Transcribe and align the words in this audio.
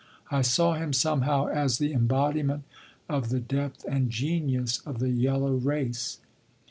I 0.31 0.41
saw 0.41 0.73
him 0.73 0.93
somehow 0.93 1.49
as 1.49 1.77
the 1.77 1.93
embodiment 1.93 2.63
of 3.07 3.29
the 3.29 3.39
depth 3.39 3.85
and 3.87 4.09
genius 4.09 4.79
of 4.83 4.97
the 4.97 5.11
yellow 5.11 5.53
race. 5.53 6.17